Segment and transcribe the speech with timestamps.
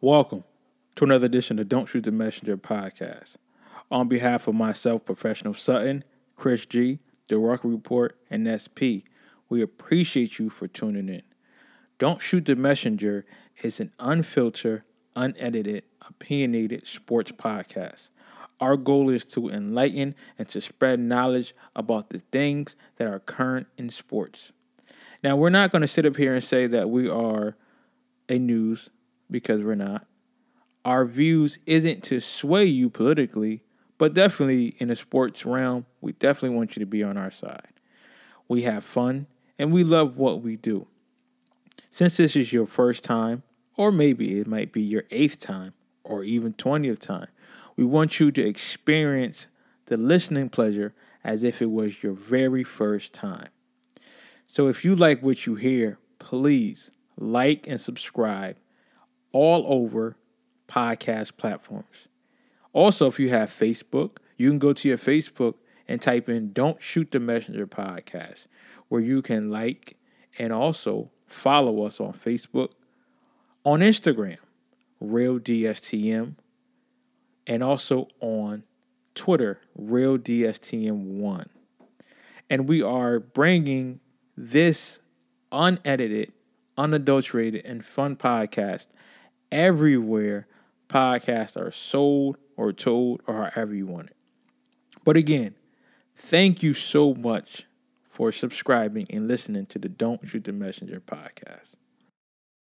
[0.00, 0.42] Welcome
[0.96, 3.36] to another edition of Don't Shoot the Messenger podcast.
[3.92, 6.02] On behalf of myself, Professional Sutton,
[6.36, 6.98] Chris G,
[7.28, 9.06] The Rock Report, and SP,
[9.48, 11.22] we appreciate you for tuning in.
[11.98, 13.24] Don't Shoot the Messenger
[13.62, 14.82] is an unfiltered,
[15.14, 18.08] unedited, opinionated sports podcast.
[18.60, 23.68] Our goal is to enlighten and to spread knowledge about the things that are current
[23.78, 24.50] in sports.
[25.22, 27.56] Now, we're not going to sit up here and say that we are
[28.28, 28.90] a news
[29.34, 30.06] because we're not.
[30.84, 33.64] Our views isn't to sway you politically,
[33.98, 37.72] but definitely in the sports realm, we definitely want you to be on our side.
[38.46, 39.26] We have fun
[39.58, 40.86] and we love what we do.
[41.90, 43.42] Since this is your first time,
[43.76, 47.26] or maybe it might be your eighth time, or even 20th time,
[47.74, 49.48] we want you to experience
[49.86, 53.48] the listening pleasure as if it was your very first time.
[54.46, 58.58] So if you like what you hear, please like and subscribe
[59.34, 60.16] all over
[60.68, 62.08] podcast platforms.
[62.72, 65.54] Also, if you have Facebook, you can go to your Facebook
[65.86, 68.46] and type in Don't Shoot the Messenger podcast,
[68.88, 69.96] where you can like
[70.38, 72.70] and also follow us on Facebook,
[73.64, 74.38] on Instagram,
[75.00, 76.36] Real DSTM,
[77.46, 78.62] and also on
[79.14, 81.46] Twitter, Real DSTM1.
[82.48, 84.00] And we are bringing
[84.36, 85.00] this
[85.50, 86.32] unedited,
[86.78, 88.86] unadulterated, and fun podcast
[89.50, 90.46] everywhere
[90.88, 94.16] podcasts are sold or told or however you want it.
[95.04, 95.54] But again,
[96.16, 97.66] thank you so much
[98.08, 101.72] for subscribing and listening to the Don't Shoot the Messenger podcast.